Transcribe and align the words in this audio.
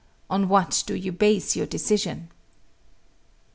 On 0.31 0.49
what 0.49 0.83
do 0.87 0.95
you 0.95 1.11
base 1.11 1.55
your 1.55 1.67
decision? 1.67 2.31